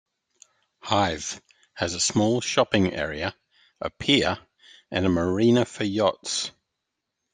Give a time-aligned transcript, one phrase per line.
[0.79, 1.39] Hythe
[1.75, 3.35] has a small shopping area,
[3.79, 4.39] a pier,
[4.89, 6.49] and a marina for yachts.